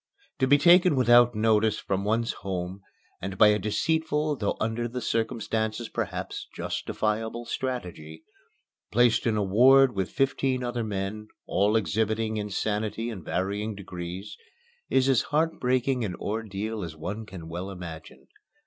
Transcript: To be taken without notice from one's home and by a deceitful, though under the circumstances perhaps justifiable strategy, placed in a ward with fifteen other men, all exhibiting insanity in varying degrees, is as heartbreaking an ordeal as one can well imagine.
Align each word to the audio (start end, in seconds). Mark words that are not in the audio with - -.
To 0.39 0.47
be 0.47 0.57
taken 0.57 0.95
without 0.95 1.35
notice 1.35 1.77
from 1.77 2.03
one's 2.03 2.33
home 2.41 2.81
and 3.21 3.37
by 3.37 3.49
a 3.49 3.59
deceitful, 3.59 4.37
though 4.37 4.57
under 4.59 4.87
the 4.87 4.99
circumstances 4.99 5.89
perhaps 5.89 6.47
justifiable 6.55 7.45
strategy, 7.45 8.23
placed 8.91 9.27
in 9.27 9.37
a 9.37 9.43
ward 9.43 9.95
with 9.95 10.09
fifteen 10.09 10.63
other 10.63 10.83
men, 10.83 11.27
all 11.45 11.75
exhibiting 11.75 12.37
insanity 12.37 13.11
in 13.11 13.23
varying 13.23 13.75
degrees, 13.75 14.35
is 14.89 15.07
as 15.07 15.21
heartbreaking 15.29 16.03
an 16.03 16.15
ordeal 16.15 16.81
as 16.83 16.95
one 16.95 17.27
can 17.27 17.47
well 17.47 17.69
imagine. 17.69 18.25